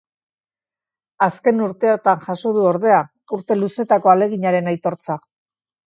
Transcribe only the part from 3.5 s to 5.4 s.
luzetako ahaleginaren aitortza.